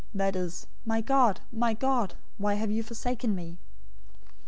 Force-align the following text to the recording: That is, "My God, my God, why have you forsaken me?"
That 0.15 0.35
is, 0.35 0.65
"My 0.83 0.99
God, 1.01 1.41
my 1.51 1.75
God, 1.75 2.15
why 2.39 2.55
have 2.55 2.71
you 2.71 2.81
forsaken 2.81 3.35
me?" 3.35 3.59